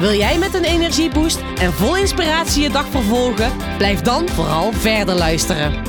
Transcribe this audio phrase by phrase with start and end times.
[0.00, 3.52] Wil jij met een energieboost en vol inspiratie je dag vervolgen?
[3.76, 5.82] Blijf dan vooral verder luisteren.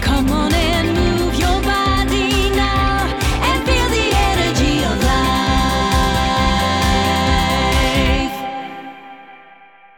[0.00, 3.00] Come on and move your body now
[3.42, 5.22] and feel the energy of life.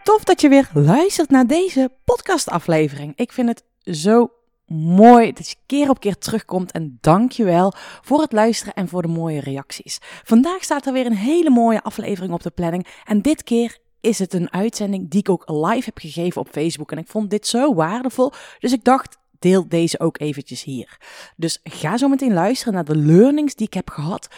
[0.02, 3.12] Tof dat je weer luistert naar deze podcastaflevering.
[3.16, 3.64] Ik vind het
[3.96, 4.30] zo
[4.66, 8.88] mooi dat je keer op keer terugkomt en dank je wel voor het luisteren en
[8.88, 9.98] voor de mooie reacties.
[10.02, 14.18] Vandaag staat er weer een hele mooie aflevering op de planning en dit keer is
[14.18, 17.46] het een uitzending die ik ook live heb gegeven op Facebook en ik vond dit
[17.46, 20.98] zo waardevol, dus ik dacht deel deze ook eventjes hier.
[21.36, 24.28] Dus ga zo meteen luisteren naar de learnings die ik heb gehad,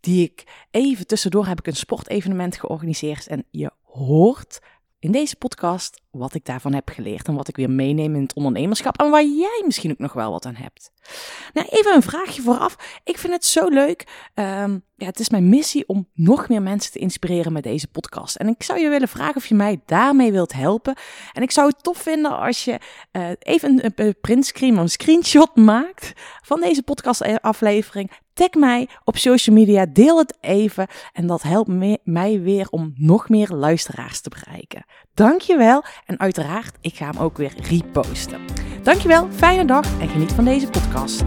[0.00, 4.58] die ik even tussendoor heb ik een sportevenement georganiseerd en je hoort
[5.02, 8.34] in deze podcast wat ik daarvan heb geleerd en wat ik weer meeneem in het
[8.34, 10.90] ondernemerschap en waar jij misschien ook nog wel wat aan hebt.
[11.52, 13.00] Nou, even een vraagje vooraf.
[13.04, 14.28] Ik vind het zo leuk.
[14.34, 18.36] Ehm, ja, het is mijn missie om nog meer mensen te inspireren met deze podcast.
[18.36, 20.94] En ik zou je willen vragen of je mij daarmee wilt helpen.
[21.32, 22.78] En ik zou het tof vinden als je
[23.10, 28.10] eh, even een, een printscreen, een screenshot maakt van deze podcastaflevering.
[28.34, 31.70] Tag mij op social media, deel het even en dat helpt
[32.04, 34.84] mij weer om nog meer luisteraars te bereiken.
[35.14, 38.40] Dankjewel en uiteraard, ik ga hem ook weer reposten.
[38.82, 41.22] Dankjewel, fijne dag en geniet van deze podcast.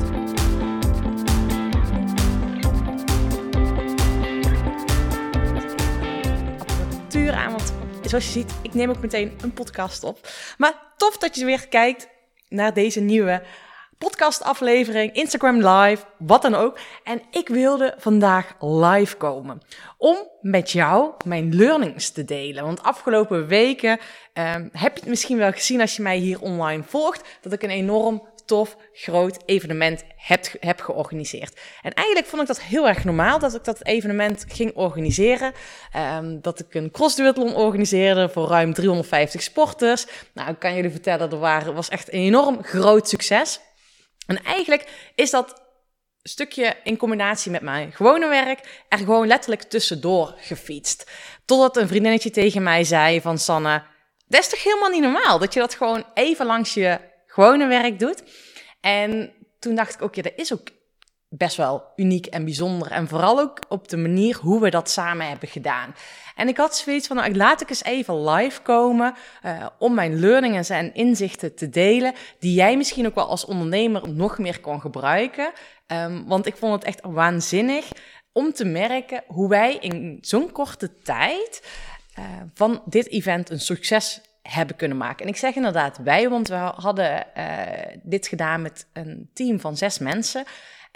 [7.31, 10.19] Aan, want zoals je ziet, ik neem ook meteen een podcast op.
[10.58, 12.08] Maar tof dat je weer kijkt
[12.50, 13.44] naar deze nieuwe
[13.98, 16.80] podcastaflevering, Instagram live, wat dan ook.
[17.03, 19.62] En ik wilde vandaag live komen
[19.97, 22.64] om met jou mijn learnings te delen.
[22.64, 24.00] Want afgelopen weken
[24.34, 27.64] ehm, heb je het misschien wel gezien als je mij hier online volgt, dat ik
[27.64, 31.59] een enorm tof, groot evenement heb, heb georganiseerd.
[31.81, 35.53] En eigenlijk vond ik dat heel erg normaal dat ik dat evenement ging organiseren.
[35.92, 40.06] Ehm, dat ik een crossduathlon organiseerde voor ruim 350 sporters.
[40.34, 43.59] Nou, ik kan jullie vertellen, dat waren, was echt een enorm groot succes.
[44.25, 45.63] En eigenlijk is dat
[46.22, 51.12] stukje in combinatie met mijn gewone werk er gewoon letterlijk tussendoor gefietst.
[51.46, 53.84] Totdat een vriendinnetje tegen mij zei van Sanne,
[54.28, 58.00] dat is toch helemaal niet normaal dat je dat gewoon even langs je gewone werk
[58.00, 58.24] doet.
[58.81, 60.68] En toen dacht ik ook, ja, dat is ook
[61.30, 62.91] best wel uniek en bijzonder.
[62.91, 65.96] En vooral ook op de manier hoe we dat samen hebben gedaan.
[66.36, 69.16] En ik had zoiets van, nou, laat ik eens even live komen
[69.46, 74.09] uh, om mijn learningen en inzichten te delen, die jij misschien ook wel als ondernemer
[74.09, 75.52] nog meer kan gebruiken.
[75.88, 77.92] Um, want ik vond het echt waanzinnig
[78.31, 81.68] om te merken hoe wij in zo'n korte tijd
[82.19, 85.25] uh, van dit event een succes hebben kunnen maken.
[85.25, 87.44] En ik zeg inderdaad wij, want we hadden uh,
[88.03, 90.44] dit gedaan met een team van zes mensen.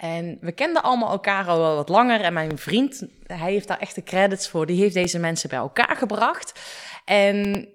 [0.00, 2.20] En we kenden allemaal elkaar al wel wat langer.
[2.20, 4.66] En mijn vriend, hij heeft daar echt de credits voor.
[4.66, 6.60] Die heeft deze mensen bij elkaar gebracht.
[7.04, 7.68] En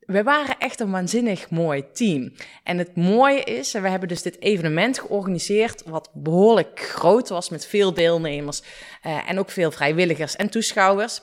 [0.00, 2.32] we waren echt een waanzinnig mooi team.
[2.64, 7.66] En het mooie is, we hebben dus dit evenement georganiseerd, wat behoorlijk groot was met
[7.66, 8.62] veel deelnemers
[9.06, 11.20] uh, en ook veel vrijwilligers en toeschouwers.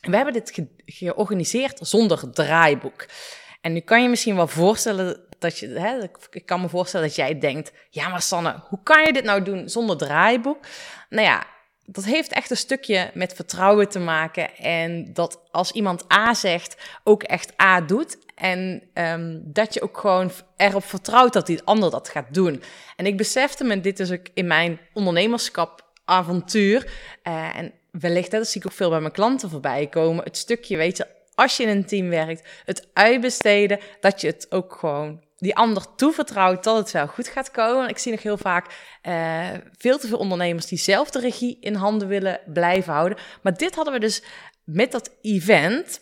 [0.00, 3.06] We hebben dit ge georganiseerd zonder draaiboek.
[3.60, 7.16] En nu kan je misschien wel voorstellen dat je, hè, ik kan me voorstellen dat
[7.16, 10.58] jij denkt, ja maar Sanne, hoe kan je dit nou doen zonder draaiboek?
[11.08, 11.46] Nou ja,
[11.84, 14.56] dat heeft echt een stukje met vertrouwen te maken.
[14.56, 18.18] En dat als iemand A zegt, ook echt A doet.
[18.34, 22.62] En um, dat je ook gewoon erop vertrouwt dat die ander dat gaat doen.
[22.96, 26.90] En ik besefte me, dit is ook in mijn ondernemerschap avontuur.
[27.24, 30.24] Uh, en wellicht, dat zie ik ook veel bij mijn klanten voorbij komen.
[30.24, 31.06] Het stukje, weet je,
[31.42, 35.94] als je in een team werkt, het uitbesteden, dat je het ook gewoon die ander
[35.94, 37.88] toevertrouwt dat het wel goed gaat komen.
[37.88, 38.66] Ik zie nog heel vaak
[39.02, 39.48] uh,
[39.78, 43.18] veel te veel ondernemers die zelf de regie in handen willen blijven houden.
[43.42, 44.22] Maar dit hadden we dus
[44.64, 46.00] met dat event,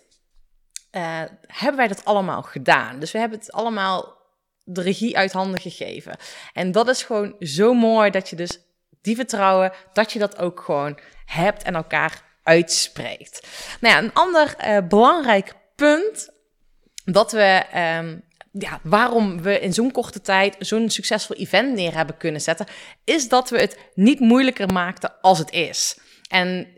[0.92, 2.98] uh, hebben wij dat allemaal gedaan.
[2.98, 4.18] Dus we hebben het allemaal
[4.64, 6.16] de regie uit handen gegeven.
[6.52, 8.60] En dat is gewoon zo mooi dat je dus
[9.02, 13.46] die vertrouwen, dat je dat ook gewoon hebt en elkaar uitspreekt.
[13.80, 16.28] Nou ja, een ander uh, belangrijk punt
[17.04, 17.62] dat we
[17.98, 22.66] um, ja, waarom we in zo'n korte tijd zo'n succesvol event neer hebben kunnen zetten,
[23.04, 25.98] is dat we het niet moeilijker maakten als het is.
[26.28, 26.68] En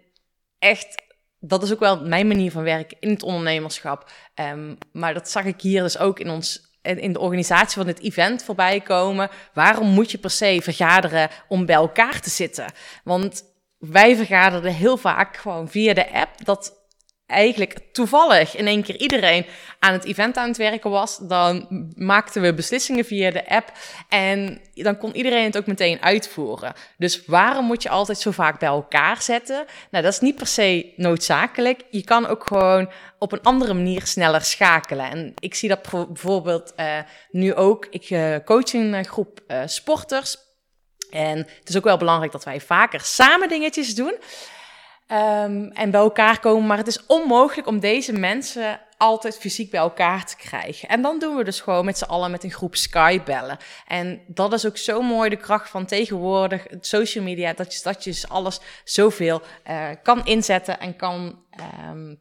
[0.59, 1.03] echt
[1.39, 4.11] dat is ook wel mijn manier van werken in het ondernemerschap.
[4.35, 8.01] Ehm, maar dat zag ik hier dus ook in ons in de organisatie van dit
[8.01, 9.31] event voorbij komen.
[9.55, 12.73] Waarom moet je per se vergaderen om bij elkaar te zitten?
[13.05, 13.51] Want
[13.90, 16.44] wij vergaderden heel vaak gewoon via de app.
[16.44, 16.81] Dat
[17.26, 19.46] eigenlijk toevallig in één keer iedereen
[19.79, 21.19] aan het event aan het werken was.
[21.19, 23.73] Dan maakten we beslissingen via de app
[24.08, 26.73] en dan kon iedereen het ook meteen uitvoeren.
[26.96, 29.64] Dus waarom moet je altijd zo vaak bij elkaar zetten?
[29.90, 31.85] Nou, dat is niet per se noodzakelijk.
[31.90, 35.11] Je kan ook gewoon op een andere manier sneller schakelen.
[35.11, 36.99] En ik zie dat bijvo- bijvoorbeeld eh,
[37.31, 37.87] nu ook.
[37.90, 40.37] Ik eh, coach een eh, groep sporters.
[41.12, 44.17] En het is ook wel belangrijk dat wij vaker samen dingetjes doen.
[45.06, 46.67] Ehm, en bij elkaar komen.
[46.67, 50.88] Maar het is onmogelijk om deze mensen altijd fysiek bij elkaar te krijgen.
[50.88, 53.59] En dan doen we dus gewoon met z'n allen met een groep Skype bellen.
[53.87, 57.81] En dat is ook zo mooi de kracht van tegenwoordig, het social media, dat je,
[57.82, 61.38] dat je dus alles zoveel eh, kan inzetten en kan.
[61.50, 62.14] ehm,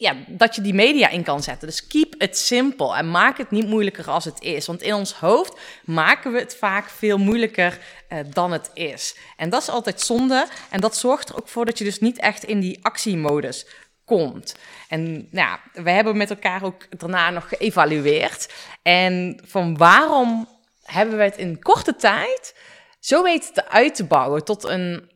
[0.00, 1.68] ja, dat je die media in kan zetten.
[1.68, 4.66] Dus keep it simple en maak het niet moeilijker als het is.
[4.66, 9.16] Want in ons hoofd maken we het vaak veel moeilijker eh, dan het is.
[9.36, 10.46] En dat is altijd zonde.
[10.70, 13.66] En dat zorgt er ook voor dat je dus niet echt in die actiemodus
[14.04, 14.56] komt.
[14.88, 18.52] En nou, we hebben met elkaar ook daarna nog geëvalueerd.
[18.82, 20.48] En van waarom
[20.82, 22.54] hebben we het in korte tijd
[23.00, 25.10] zo weten te uit te bouwen tot een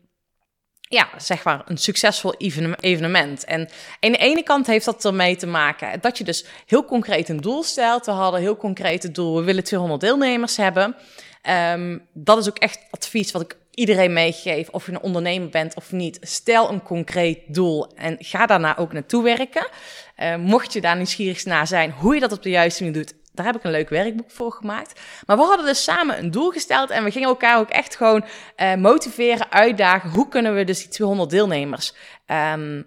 [0.95, 3.45] ja, zeg maar een succesvol even- evenement.
[3.45, 3.69] En
[3.99, 7.41] aan de ene kant heeft dat ermee te maken dat je dus heel concreet een
[7.41, 8.05] doel stelt.
[8.05, 10.95] We hadden heel concreet het doel, we willen 200 deelnemers hebben.
[11.41, 15.75] Ehm, dat is ook echt advies wat ik iedereen meegeef, of je een ondernemer bent
[15.75, 16.17] of niet.
[16.21, 19.67] Stel een concreet doel en ga daarna ook naartoe werken.
[20.15, 23.13] Eh, mocht je daar nieuwsgierig naar zijn, hoe je dat op de juiste manier doet,
[23.35, 24.99] daar heb ik een leuk werkboek voor gemaakt.
[25.25, 28.25] Maar we hadden dus samen een doel gesteld en we gingen elkaar ook echt gewoon
[28.55, 30.09] eh, motiveren, uitdagen.
[30.09, 31.93] Hoe kunnen we dus die 200 deelnemers
[32.25, 32.81] ehm,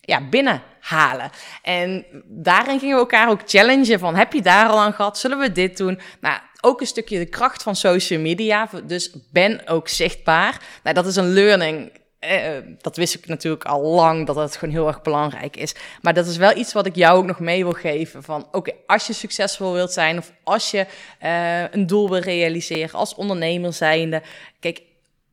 [0.00, 1.30] ja, binnenhalen?
[1.62, 5.18] En daarin gingen we elkaar ook challengen van, heb je daar al aan gehad?
[5.18, 6.00] Zullen we dit doen?
[6.20, 8.68] Nou, ook een stukje de kracht van social media.
[8.84, 10.60] Dus ben ook zichtbaar.
[10.82, 11.92] Nou, dat is een learning.
[12.20, 15.74] Eh, dat wist ik natuurlijk al lang, dat het gewoon heel erg belangrijk is.
[16.00, 18.22] Maar dat is wel iets wat ik jou ook nog mee wil geven.
[18.22, 20.86] Van oké, als je succesvol wilt zijn of als je
[21.18, 24.22] eh, een doel wil realiseren als ondernemer zijnde.
[24.60, 24.82] Kijk,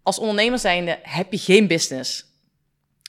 [0.03, 2.25] als ondernemer zijnde heb je geen business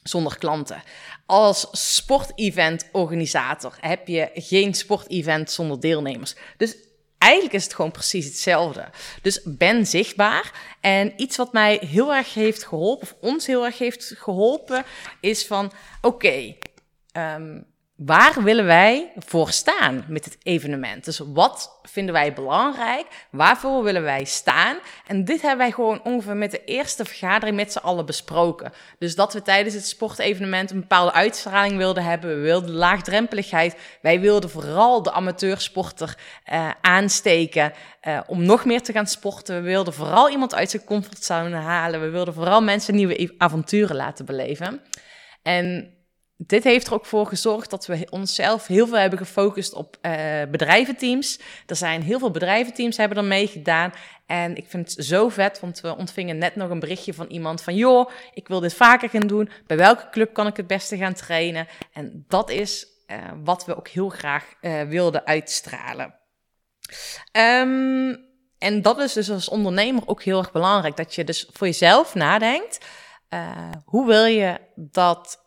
[0.02, 0.82] zonder klanten.
[1.26, 6.34] Als sportevent-organisator heb je geen sportevent zonder deelnemers.
[6.56, 6.76] Dus
[7.18, 8.88] eigenlijk is het gewoon precies hetzelfde.
[9.22, 10.76] Dus ben zichtbaar.
[10.80, 14.84] En iets wat mij heel erg heeft geholpen, of ons heel erg heeft geholpen,
[15.20, 16.54] is van: oké,
[17.12, 17.60] ehm,
[17.98, 21.04] waar willen wij voor staan met het evenement?
[21.04, 23.06] Dus wat vinden wij belangrijk?
[23.30, 24.76] Waarvoor willen wij staan?
[25.06, 28.72] En dit hebben wij gewoon ongeveer met de eerste vergadering met z'n allen besproken.
[28.98, 32.30] Dus dat we tijdens het sportevenement een bepaalde uitstraling wilden hebben.
[32.30, 33.76] We wilden laagdrempeligheid.
[34.02, 39.54] Wij wilden vooral de amateursporter eh, aansteken eh, om nog meer te gaan sporten.
[39.54, 42.00] We wilden vooral iemand uit zijn comfortzone halen.
[42.00, 44.80] We wilden vooral mensen nieuwe avonturen laten beleven.
[45.42, 45.96] En
[46.40, 50.43] dit heeft er ook voor gezorgd dat we onszelf heel veel hebben gefocust op eh,
[50.50, 51.40] bedrijventeams.
[51.67, 53.93] Er zijn heel veel bedrijventeams hebben er meegedaan.
[54.26, 57.62] En ik vind het zo vet, want we ontvingen net nog een berichtje van iemand
[57.62, 57.75] van...
[57.75, 59.50] joh, ik wil dit vaker gaan doen.
[59.67, 61.67] Bij welke club kan ik het beste gaan trainen?
[61.93, 66.14] En dat is eh, wat we ook heel graag eh, wilden uitstralen.
[67.33, 68.14] Ehm,
[68.59, 70.97] en dat is dus als ondernemer ook heel erg belangrijk.
[70.97, 72.87] Dat je dus voor jezelf nadenkt.
[73.85, 75.47] hoe wil je dat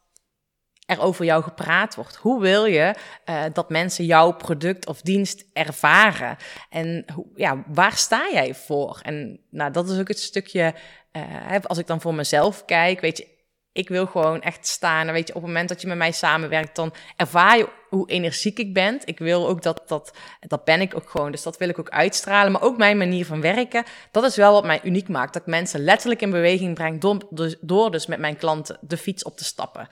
[0.91, 2.15] er over jou gepraat wordt?
[2.15, 2.95] Hoe wil je
[3.25, 6.37] eh, dat mensen jouw product of dienst ervaren?
[6.69, 7.05] En
[7.35, 8.99] ja, waar sta jij voor?
[9.03, 10.73] En nou, dat is ook het stukje,
[11.17, 13.31] hè, als ik dan voor mezelf kijk, weet je,
[13.73, 15.11] ik wil gewoon echt staan.
[15.11, 18.59] Weet je, op het moment dat je met mij samenwerkt, dan ervaar je hoe energiek
[18.59, 18.99] ik ben.
[19.05, 21.31] Ik wil ook dat, dat, dat ben ik ook gewoon.
[21.31, 22.51] Dus dat wil ik ook uitstralen.
[22.51, 25.33] Maar ook mijn manier van werken, dat is wel wat mij uniek maakt.
[25.33, 28.97] Dat ik mensen letterlijk in beweging breng door, dus- door dus met mijn klanten de
[28.97, 29.87] fiets op te stappen.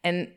[0.00, 0.32] En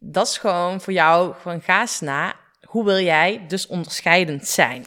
[0.00, 2.34] dat is gewoon voor jou, gewoon ga eens na.
[2.64, 4.86] Hoe wil jij dus onderscheidend zijn?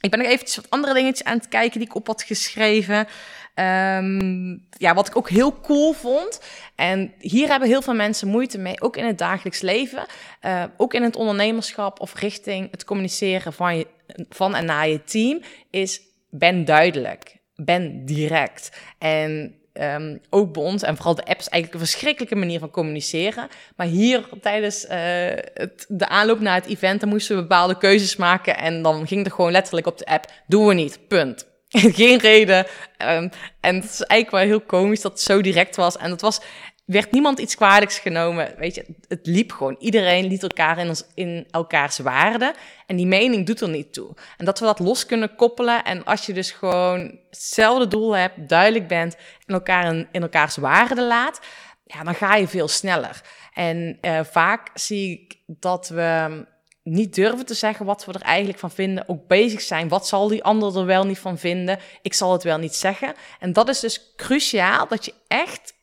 [0.00, 3.06] Ik ben nog eventjes wat andere dingetjes aan het kijken die ik op had geschreven.
[3.54, 6.40] Ehm, ja, wat ik ook heel cool vond.
[6.74, 10.06] En hier hebben heel veel mensen moeite mee, ook in het dagelijks leven.
[10.40, 13.86] eh, ook in het ondernemerschap of richting het communiceren van, je,
[14.28, 15.40] van en naar je team.
[15.70, 16.00] Is
[16.30, 17.36] ben duidelijk.
[17.54, 18.70] Ben direct.
[18.98, 22.70] En Ehm, ook bij ons en vooral de app is eigenlijk een verschrikkelijke manier van
[22.70, 23.48] communiceren.
[23.76, 28.56] Maar hier tijdens het, de aanloop naar het event, dan moesten we bepaalde keuzes maken.
[28.56, 31.46] En dan ging er gewoon letterlijk op de app, doen we niet, punt.
[31.98, 32.66] Geen reden.
[32.96, 33.28] Ehm,
[33.60, 35.96] en het is eigenlijk wel heel komisch dat het zo direct was.
[35.96, 36.40] En dat was
[36.84, 38.54] werd niemand iets kwalijks genomen.
[38.58, 39.76] Weet je, het liep gewoon.
[39.78, 42.54] Iedereen liet elkaar in, ons, in elkaars waarde.
[42.86, 44.14] En die mening doet er niet toe.
[44.36, 45.84] En dat we dat los kunnen koppelen.
[45.84, 50.56] En als je dus gewoon hetzelfde doel hebt, duidelijk bent en elkaar in, in elkaars
[50.56, 51.40] waarde laat,
[51.84, 53.20] ja, dan ga je veel sneller.
[53.52, 56.44] En eh, vaak zie ik dat we
[56.82, 59.08] niet durven te zeggen wat we er eigenlijk van vinden.
[59.08, 59.88] Ook bezig zijn.
[59.88, 61.78] Wat zal die ander er wel niet van vinden?
[62.02, 63.14] Ik zal het wel niet zeggen.
[63.38, 65.73] En dat is dus cruciaal dat je echt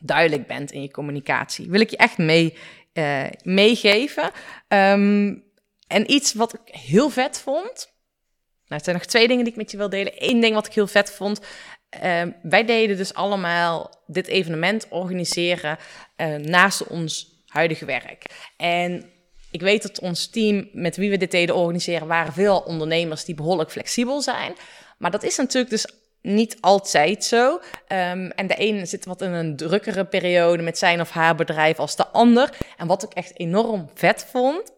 [0.00, 1.70] duidelijk bent in je communicatie.
[1.70, 2.56] Wil ik je echt mee,
[2.92, 4.30] eh, meegeven.
[4.68, 5.34] Ehm,
[5.86, 7.92] en iets wat ik heel vet vond.
[8.66, 10.12] Nou, het zijn nog twee dingen die ik met je wil delen.
[10.16, 11.40] Eén ding wat ik heel vet vond.
[11.90, 15.78] Ehm, wij deden dus allemaal dit evenement organiseren
[16.16, 18.24] eh, naast ons huidige werk.
[18.56, 19.10] En
[19.50, 23.34] ik weet dat ons team met wie we dit deden organiseren, waren veel ondernemers die
[23.34, 24.54] behoorlijk flexibel zijn.
[24.98, 27.60] Maar dat is natuurlijk dus niet altijd zo.
[27.86, 31.78] Ehm, en de ene zit wat in een drukkere periode met zijn of haar bedrijf
[31.78, 32.50] als de ander.
[32.76, 34.72] En wat ik echt enorm vet vond,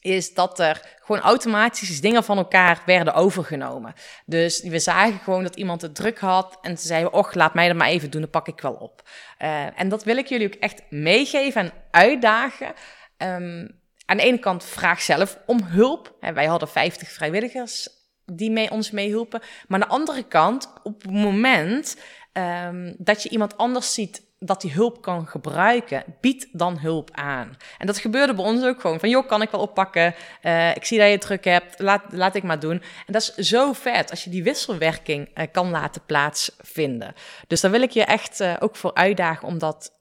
[0.00, 3.94] is dat er gewoon automatisch dingen van elkaar werden overgenomen.
[4.26, 7.68] Dus we zagen gewoon dat iemand het druk had en ze zeiden, och, laat mij
[7.68, 9.02] dat maar even doen, dan pak ik wel op.
[9.42, 12.72] Uh, en dat wil ik jullie ook echt meegeven en uitdagen.
[13.18, 16.14] Um, aan de ene kant vraag zelf om hulp.
[16.20, 17.88] Wij hadden 50 vrijwilligers
[18.32, 19.40] die mee ons meehielpen.
[19.68, 21.96] Maar aan de andere kant, op het moment
[22.32, 27.56] um, dat je iemand anders ziet dat die hulp kan gebruiken, bied dan hulp aan.
[27.78, 29.00] En dat gebeurde bij ons ook gewoon.
[29.00, 30.14] Van, joh, kan ik wel oppakken?
[30.42, 32.82] Uh, ik zie dat je het druk hebt, laat, laat ik maar doen.
[33.06, 37.14] En dat is zo vet als je die wisselwerking uh, kan laten plaatsvinden.
[37.46, 39.92] Dus daar wil ik je echt uh, ook voor uitdagen om dat,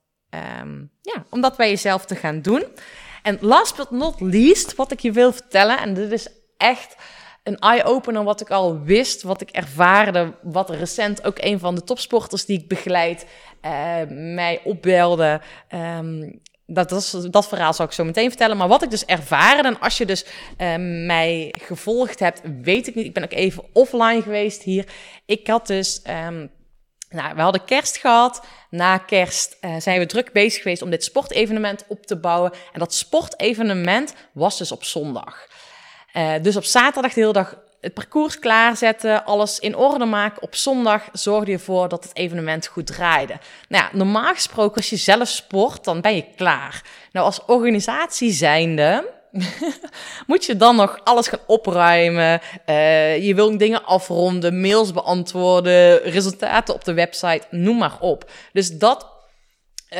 [0.59, 2.65] um, ja, om dat bij jezelf te gaan doen.
[3.21, 6.27] En last but not least, wat ik je wil vertellen, en dit is
[6.57, 6.95] echt
[7.43, 11.83] een eye-opener wat ik al wist, wat ik ervaarde, wat recent ook een van de
[11.83, 13.25] topsporters die ik begeleid
[13.61, 15.41] uh, mij opbelde.
[15.73, 16.89] Um, dat,
[17.31, 18.57] dat, verhaal zal ik zo meteen vertellen.
[18.57, 22.95] Maar wat ik dus ervaren, en als je dus uh, mij gevolgd hebt, weet ik
[22.95, 23.05] niet.
[23.05, 24.85] Ik ben ook even offline geweest hier.
[25.25, 26.01] Ik had dus.
[26.27, 26.51] Um,
[27.09, 28.45] nou, we hadden kerst gehad.
[28.69, 32.51] Na kerst uh, zijn we druk bezig geweest om dit sportevenement op te bouwen.
[32.71, 35.47] En dat sportevenement was dus op zondag.
[36.13, 40.41] Uh, dus op zaterdag de hele dag het parcours klaarzetten, alles in orde maken.
[40.41, 43.33] Op zondag zorgde je ervoor dat het evenement goed draaide.
[43.67, 46.81] Nou ja, normaal gesproken als je zelf sport, dan ben je klaar.
[47.11, 49.11] Nou, als organisatie zijnde
[50.27, 52.41] moet je dan nog alles gaan opruimen.
[52.65, 58.31] Uh, je wil dingen afronden, mails beantwoorden, resultaten op de website, noem maar op.
[58.51, 59.07] Dus dat,
[59.93, 59.99] uh,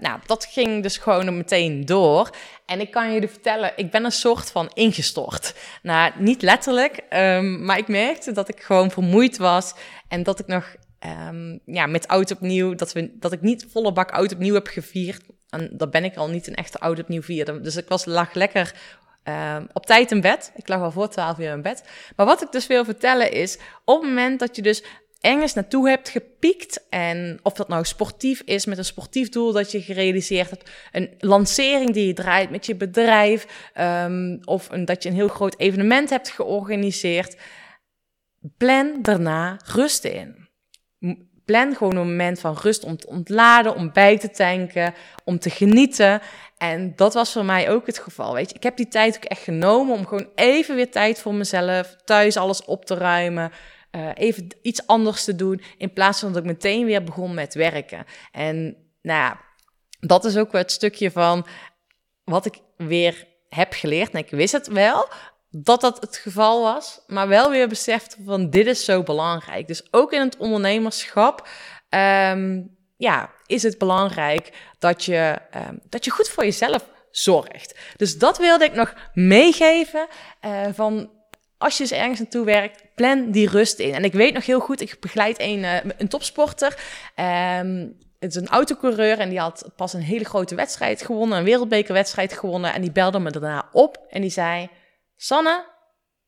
[0.00, 2.30] nou, dat ging dus gewoon meteen door.
[2.66, 5.54] En ik kan jullie vertellen, ik ben een soort van ingestort.
[5.82, 9.74] Nou, niet letterlijk, um, maar ik merkte dat ik gewoon vermoeid was
[10.08, 10.74] en dat ik nog
[11.28, 14.66] um, ja, met oud opnieuw, dat, we, dat ik niet volle bak oud opnieuw heb
[14.66, 15.22] gevierd.
[15.48, 17.62] En dat ben ik al niet een echte oud opnieuw vierder.
[17.62, 18.74] Dus ik was, lag lekker
[19.24, 20.52] uh, op tijd in bed.
[20.54, 21.82] Ik lag al voor 12 uur in bed.
[22.16, 24.84] Maar wat ik dus wil vertellen is, op het moment dat je dus
[25.20, 26.86] ergens naartoe hebt gepiekt.
[26.88, 30.70] En of dat nou sportief is, met een sportief doel dat je gerealiseerd hebt.
[30.92, 33.70] Een lancering die je draait met je bedrijf.
[33.80, 37.36] Um, of een, dat je een heel groot evenement hebt georganiseerd.
[38.56, 40.48] Plan daarna rust in.
[41.44, 44.94] Plan gewoon een moment van rust om te ontladen, om bij te tanken,
[45.24, 46.20] om te genieten.
[46.58, 48.34] En dat was voor mij ook het geval.
[48.34, 51.34] Weet je, ik heb die tijd ook echt genomen om gewoon even weer tijd voor
[51.34, 53.52] mezelf, thuis alles op te ruimen.
[53.92, 55.62] Uh, even iets anders te doen.
[55.78, 58.04] In plaats van dat ik meteen weer begon met werken.
[58.32, 58.64] En
[59.02, 59.40] nou ja,
[60.00, 61.46] dat is ook wel het stukje van
[62.24, 64.12] wat ik weer heb geleerd.
[64.12, 65.08] En ik wist het wel
[65.50, 69.66] dat dat het geval was, maar wel weer beseft van dit is zo belangrijk.
[69.66, 71.48] Dus ook in het ondernemerschap.
[71.90, 77.78] Um, ja, is het belangrijk dat je, um, dat je goed voor jezelf zorgt.
[77.96, 80.06] Dus dat wilde ik nog meegeven
[80.44, 81.10] uh, van
[81.58, 83.94] als je eens ergens naartoe werkt, plan die rust in.
[83.94, 86.78] En ik weet nog heel goed, ik begeleid een, uh, een topsporter.
[87.16, 91.44] Um, het is een autocoureur en die had pas een hele grote wedstrijd gewonnen, een
[91.44, 92.74] wereldbekerwedstrijd gewonnen.
[92.74, 94.68] En die belde me daarna op en die zei:
[95.16, 95.64] Sanne,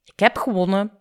[0.04, 0.92] ik heb gewonnen.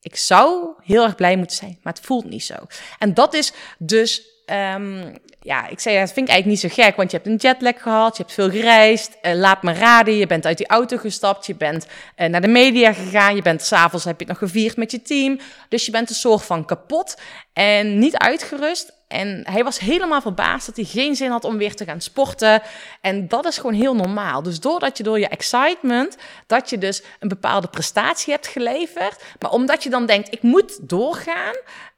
[0.00, 2.54] Ik zou heel erg blij moeten zijn, maar het voelt niet zo.
[2.98, 6.96] En dat is dus Um, ja, ik zei, dat vind ik eigenlijk niet zo gek,
[6.96, 9.16] want je hebt een jetlag gehad, je hebt veel gereisd.
[9.22, 11.86] Uh, laat me raden, je bent uit die auto gestapt, je bent
[12.16, 15.02] uh, naar de media gegaan, je bent s'avonds heb je het nog gevierd met je
[15.02, 15.38] team.
[15.68, 17.20] Dus je bent een soort van kapot
[17.52, 18.92] en niet uitgerust.
[19.14, 22.62] En hij was helemaal verbaasd dat hij geen zin had om weer te gaan sporten.
[23.00, 24.42] En dat is gewoon heel normaal.
[24.42, 26.16] Dus doordat je door je excitement,
[26.46, 29.22] dat je dus een bepaalde prestatie hebt geleverd.
[29.40, 31.54] Maar omdat je dan denkt, ik moet doorgaan,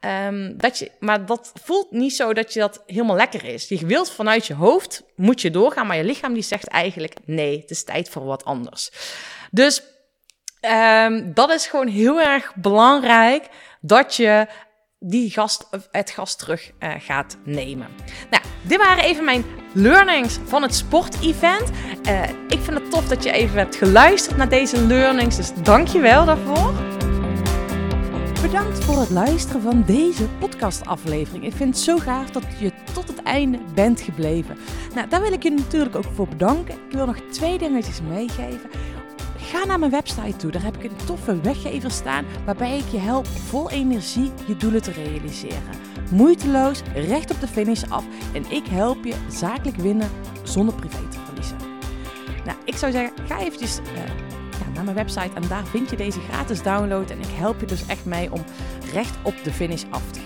[0.06, 3.68] Ehm, dat je, maar dat voelt niet zo dat je dat helemaal lekker is.
[3.68, 7.61] Je wilt vanuit je hoofd, moet je doorgaan, maar je lichaam die zegt eigenlijk nee,
[7.61, 8.90] het is tijd voor wat anders.
[9.50, 9.82] Dus
[10.61, 13.49] ehm, dat is gewoon heel erg belangrijk
[13.80, 14.46] dat je
[14.99, 17.88] die gast, het gas terug uh, gaat nemen.
[18.31, 21.71] Nou, dit waren even mijn learnings van het sportevent.
[22.09, 25.88] Uh, ik vind het tof dat je even hebt geluisterd naar deze learnings, dus dank
[25.88, 26.73] je wel daarvoor.
[28.43, 31.45] Bedankt voor het luisteren van deze podcastaflevering.
[31.45, 34.57] Ik vind het zo gaaf dat je tot het einde bent gebleven.
[34.95, 36.75] Nou, daar wil ik je natuurlijk ook voor bedanken.
[36.75, 38.71] Ik wil nog twee dingetjes meegeven.
[39.50, 40.50] Ga naar mijn website toe.
[40.50, 44.83] Daar heb ik een toffe weggever staan waarbij ik je help vol energie je doelen
[44.83, 45.75] te realiseren.
[46.11, 50.11] Moeiteloos, recht op de finish af en ik help je zakelijk winnen
[50.43, 51.57] zonder privé te verliezen.
[52.45, 56.21] Nou, ik zou zeggen, ga eventjes ja, naar mijn website en daar vind je deze
[56.21, 58.45] gratis download en ik help je dus echt mee om
[58.93, 60.25] recht op de finish af te gaan.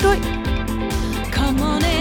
[0.00, 1.30] Doei doei!
[1.30, 1.93] Come on in.